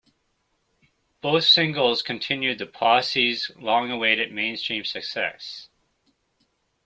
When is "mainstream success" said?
4.31-5.69